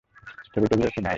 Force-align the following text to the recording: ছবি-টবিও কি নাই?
ছবি-টবিও 0.47 0.89
কি 0.89 0.99
নাই? 0.99 1.09